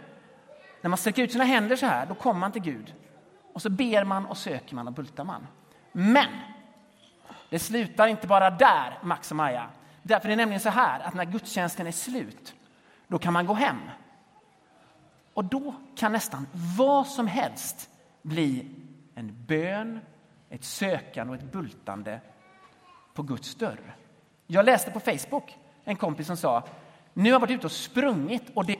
När 0.81 0.89
man 0.89 0.97
sträcker 0.97 1.23
ut 1.23 1.31
sina 1.31 1.43
händer 1.43 1.75
så 1.75 1.85
här, 1.85 2.05
då 2.05 2.15
kommer 2.15 2.39
man 2.39 2.51
till 2.51 2.61
Gud. 2.61 2.93
Och 3.53 3.61
så 3.61 3.69
ber 3.69 4.03
man 4.03 4.25
och 4.25 4.37
söker 4.37 4.75
man 4.75 4.87
och 4.87 4.93
bultar 4.93 5.23
man. 5.23 5.47
Men 5.91 6.27
det 7.49 7.59
slutar 7.59 8.07
inte 8.07 8.27
bara 8.27 8.49
där, 8.49 8.99
Max 9.03 9.31
och 9.31 9.37
Maja. 9.37 9.69
Därför 10.03 10.27
är 10.27 10.29
det 10.29 10.35
nämligen 10.35 10.59
så 10.59 10.69
här 10.69 10.99
att 10.99 11.13
när 11.13 11.25
gudstjänsten 11.25 11.87
är 11.87 11.91
slut, 11.91 12.55
då 13.07 13.19
kan 13.19 13.33
man 13.33 13.45
gå 13.45 13.53
hem. 13.53 13.79
Och 15.33 15.45
då 15.45 15.75
kan 15.95 16.11
nästan 16.11 16.47
vad 16.77 17.07
som 17.07 17.27
helst 17.27 17.89
bli 18.21 18.67
en 19.15 19.45
bön, 19.45 19.99
ett 20.49 20.63
sökande 20.63 21.33
och 21.33 21.39
ett 21.39 21.51
bultande 21.51 22.21
på 23.13 23.23
Guds 23.23 23.55
dörr. 23.55 23.95
Jag 24.47 24.65
läste 24.65 24.91
på 24.91 24.99
Facebook 24.99 25.57
en 25.83 25.95
kompis 25.95 26.27
som 26.27 26.37
sa, 26.37 26.63
nu 27.13 27.23
har 27.23 27.29
jag 27.29 27.39
varit 27.39 27.51
ute 27.51 27.67
och 27.67 27.71
sprungit 27.71 28.43
och 28.53 28.65
det... 28.65 28.79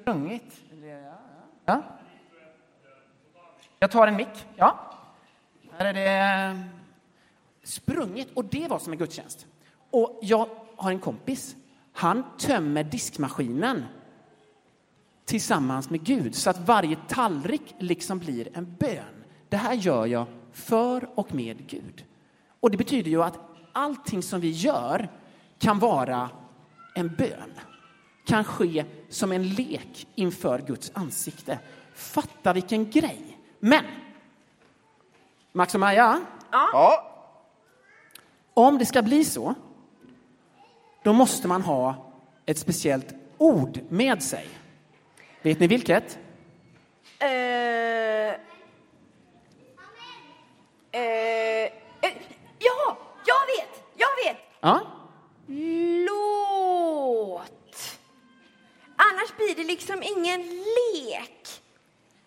Sprungit? 0.00 0.62
Ja. 1.64 1.82
Jag 3.78 3.90
tar 3.90 4.06
en 4.06 4.16
mick. 4.16 4.46
Ja. 4.56 4.95
Här 5.78 5.84
är 5.84 5.94
det 5.94 6.62
sprunget 7.62 8.28
och 8.34 8.44
det 8.44 8.68
var 8.68 8.78
som 8.78 8.92
en 8.92 8.98
gudstjänst. 8.98 9.46
Och 9.90 10.18
jag 10.22 10.48
har 10.76 10.90
en 10.90 10.98
kompis. 10.98 11.56
Han 11.92 12.24
tömmer 12.38 12.84
diskmaskinen 12.84 13.84
tillsammans 15.24 15.90
med 15.90 16.04
Gud 16.04 16.34
så 16.34 16.50
att 16.50 16.68
varje 16.68 16.96
tallrik 17.08 17.74
liksom 17.78 18.18
blir 18.18 18.48
en 18.54 18.76
bön. 18.78 19.24
Det 19.48 19.56
här 19.56 19.74
gör 19.74 20.06
jag 20.06 20.26
för 20.52 21.08
och 21.14 21.34
med 21.34 21.66
Gud. 21.66 22.04
Och 22.60 22.70
det 22.70 22.76
betyder 22.76 23.10
ju 23.10 23.22
att 23.22 23.38
allting 23.72 24.22
som 24.22 24.40
vi 24.40 24.50
gör 24.50 25.08
kan 25.58 25.78
vara 25.78 26.30
en 26.94 27.14
bön. 27.14 27.52
Kan 28.26 28.44
ske 28.44 28.84
som 29.08 29.32
en 29.32 29.48
lek 29.48 30.08
inför 30.14 30.58
Guds 30.58 30.90
ansikte. 30.94 31.58
Fatta 31.94 32.52
vilken 32.52 32.90
grej. 32.90 33.38
Men, 33.60 33.84
Max 35.56 35.74
och 35.74 35.80
Maja, 35.80 36.20
Ja, 36.52 37.12
om 38.54 38.78
det 38.78 38.86
ska 38.86 39.02
bli 39.02 39.24
så, 39.24 39.54
då 41.02 41.12
måste 41.12 41.48
man 41.48 41.62
ha 41.62 42.12
ett 42.46 42.58
speciellt 42.58 43.14
ord 43.38 43.80
med 43.88 44.22
sig. 44.22 44.48
Vet 45.42 45.60
ni 45.60 45.66
vilket? 45.66 46.18
Eh, 47.18 47.28
eh, 47.28 48.34
eh, 50.92 52.12
ja, 52.58 52.98
jag 53.26 53.46
vet, 53.46 53.82
jag 53.94 54.08
vet! 54.24 54.36
Ja, 54.60 54.80
Låt! 56.06 57.46
Annars 58.96 59.36
blir 59.36 59.54
det 59.56 59.64
liksom 59.64 60.02
ingen 60.02 60.40
lek. 60.50 61.62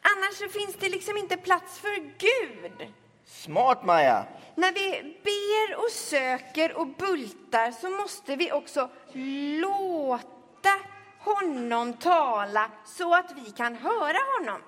Annars 0.02 0.36
så 0.36 0.48
finns 0.60 0.76
det 0.80 0.90
liksom 0.90 1.18
inte 1.18 1.38
plats 1.38 1.80
för 1.80 1.96
Gud. 2.18 2.94
Smart 3.30 3.86
Maja. 3.86 4.26
När 4.56 4.72
vi 4.72 5.18
ber 5.24 5.86
och 5.86 5.92
söker 5.92 6.78
och 6.78 6.88
bultar 6.88 7.72
så 7.72 7.90
måste 7.90 8.36
vi 8.36 8.52
också 8.52 8.90
låta 9.62 10.70
honom 11.20 11.94
tala 11.94 12.72
så 12.86 13.16
att 13.16 13.34
vi 13.36 13.52
kan 13.52 13.76
höra 13.76 14.18
honom. 14.40 14.62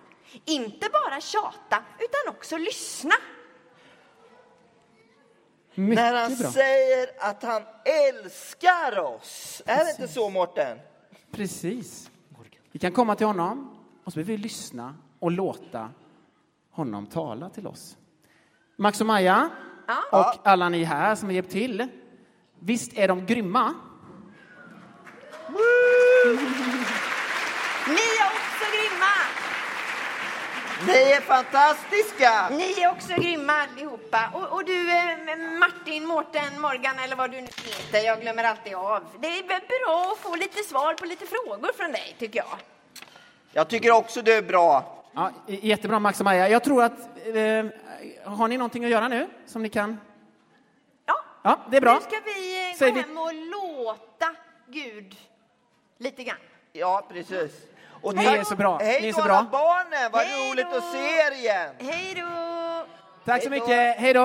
Inte 0.46 0.90
bara 0.90 1.22
tjata, 1.22 1.84
utan 2.00 2.36
också 2.36 2.58
lyssna. 2.58 3.16
När 5.76 6.14
han 6.14 6.32
mycket 6.32 6.44
bra. 6.44 6.52
säger 6.52 7.10
att 7.20 7.44
han 7.44 7.64
älskar 8.10 9.00
oss. 9.00 9.62
Är 9.66 9.86
det 9.86 9.92
inte 9.92 10.08
så 10.08 10.30
Mårten? 10.30 10.80
Precis. 11.32 12.12
Vi 12.72 12.80
kan 12.80 12.92
komma 12.92 13.16
till 13.16 13.28
honom 13.28 13.78
och 14.04 14.14
så 14.14 14.20
vill 14.20 14.26
vi 14.26 14.38
lyssna 14.38 14.96
och 15.20 15.32
låta 15.32 15.90
honom 16.72 17.08
tala 17.08 17.50
till 17.50 17.68
oss. 17.68 17.98
Max 18.82 19.02
och 19.02 19.08
Maja 19.08 19.50
och 20.12 20.36
alla 20.44 20.70
ni 20.70 20.84
här 20.84 21.16
som 21.16 21.30
har 21.30 21.34
hjälpt 21.34 21.52
till. 21.52 21.88
Visst 22.60 22.98
är 22.98 23.08
de 23.08 23.26
grymma? 23.26 23.74
Ni 27.88 28.02
är 28.20 28.26
också 28.26 28.66
grymma! 28.74 29.16
Ni 30.88 31.12
är 31.12 31.22
fantastiska! 31.22 32.50
Ni 32.50 32.82
är 32.82 32.92
också 32.92 33.14
grymma 33.14 33.54
allihopa. 33.54 34.30
Och, 34.34 34.54
och 34.54 34.66
du 34.66 34.92
eh, 34.92 35.38
Martin, 35.60 36.06
Mårten, 36.06 36.62
Morgan 36.62 37.00
eller 37.00 37.16
vad 37.16 37.32
du 37.32 37.42
nu 37.42 37.48
heter, 37.48 38.06
jag 38.06 38.22
glömmer 38.22 38.44
alltid 38.44 38.76
av. 38.76 39.04
Det 39.20 39.28
är 39.28 39.44
bra 39.48 40.12
att 40.12 40.20
få 40.20 40.36
lite 40.36 40.64
svar 40.64 40.94
på 40.94 41.06
lite 41.06 41.26
frågor 41.26 41.72
från 41.78 41.92
dig 41.92 42.16
tycker 42.20 42.40
jag. 42.40 42.58
Jag 43.54 43.68
tycker 43.68 43.92
också 43.92 44.22
du 44.22 44.34
är 44.34 44.42
bra. 44.42 45.01
Ja, 45.14 45.32
jättebra 45.48 46.00
Max 46.00 46.20
och 46.20 46.24
Maja. 46.26 46.50
Jag 46.50 46.64
tror 46.64 46.84
att... 46.84 47.00
Eh, 47.26 47.66
har 48.32 48.48
ni 48.48 48.58
någonting 48.58 48.86
att 48.86 48.92
göra 48.92 49.08
nu 49.08 49.28
som 49.46 49.64
ni 49.64 49.70
kan? 49.70 50.00
Ja, 51.06 51.14
Ja, 51.44 51.60
det 51.72 51.78
är 51.78 51.82
bra. 51.82 51.94
nu 51.94 52.00
ska 52.02 52.16
vi 52.26 52.70
eh, 52.72 52.76
Säger 52.78 52.92
gå 52.92 52.96
vi- 52.98 53.02
hem 53.02 53.18
och 53.18 53.34
låta 53.34 54.36
Gud 54.68 55.16
lite 55.98 56.24
grann. 56.24 56.38
Ja, 56.74 57.06
precis. 57.10 57.52
Och 58.02 58.16
Ni 58.16 58.26
är 58.26 58.44
så 58.44 58.56
bra. 58.56 58.78
Hej 58.78 59.02
Ni 59.02 59.08
är 59.10 59.14
så 59.14 59.22
alla 59.22 59.44
bra. 59.44 59.48
barnen, 59.52 60.12
vad 60.12 60.22
Hej 60.22 60.52
roligt 60.52 60.68
då. 60.72 60.78
att 60.78 60.92
se 60.92 60.98
er 60.98 61.32
igen. 61.32 61.76
Hej 61.80 62.14
då! 62.16 62.86
Tack 63.26 63.44
så 63.44 63.50
Hej 63.50 63.60
mycket. 63.60 63.98
Hej 64.00 64.14
då. 64.14 64.22